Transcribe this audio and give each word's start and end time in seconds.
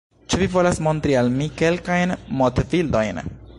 Ĉu 0.33 0.37
vi 0.43 0.45
volas 0.53 0.79
montri 0.87 1.17
al 1.19 1.29
mi 1.35 1.49
kelkajn 1.61 2.17
modbildojn? 2.43 3.25